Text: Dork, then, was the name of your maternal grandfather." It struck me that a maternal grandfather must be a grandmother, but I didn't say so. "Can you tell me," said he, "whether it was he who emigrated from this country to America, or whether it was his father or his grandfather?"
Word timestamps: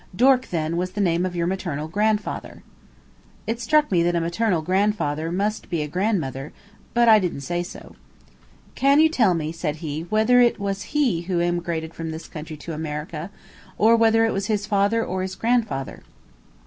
Dork, 0.15 0.47
then, 0.47 0.77
was 0.77 0.93
the 0.93 0.99
name 0.99 1.27
of 1.27 1.35
your 1.35 1.45
maternal 1.45 1.87
grandfather." 1.87 2.63
It 3.45 3.59
struck 3.61 3.91
me 3.91 4.01
that 4.01 4.15
a 4.15 4.19
maternal 4.19 4.63
grandfather 4.63 5.31
must 5.31 5.69
be 5.69 5.83
a 5.83 5.87
grandmother, 5.87 6.53
but 6.95 7.07
I 7.07 7.19
didn't 7.19 7.41
say 7.41 7.61
so. 7.61 7.95
"Can 8.73 8.99
you 8.99 9.09
tell 9.09 9.35
me," 9.35 9.51
said 9.51 9.75
he, 9.75 10.07
"whether 10.09 10.41
it 10.41 10.59
was 10.59 10.95
he 10.97 11.21
who 11.29 11.39
emigrated 11.39 11.93
from 11.93 12.09
this 12.09 12.27
country 12.27 12.57
to 12.57 12.73
America, 12.73 13.29
or 13.77 13.95
whether 13.95 14.25
it 14.25 14.33
was 14.33 14.47
his 14.47 14.65
father 14.65 15.05
or 15.05 15.21
his 15.21 15.35
grandfather?" 15.35 16.01